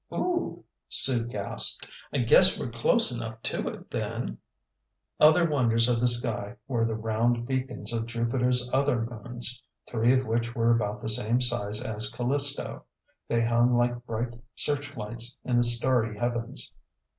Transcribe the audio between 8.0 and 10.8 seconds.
Jupiter's other moons, three of which were